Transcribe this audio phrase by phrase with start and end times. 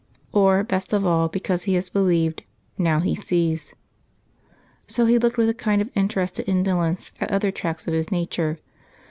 [0.31, 2.41] Or, best of all, because he has believed,
[2.75, 3.75] now he sees.
[4.87, 8.57] So he looked with a kind of interested indolence at other tracts of his nature.